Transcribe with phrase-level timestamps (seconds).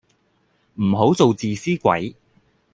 [0.81, 2.15] 唔好做自私鬼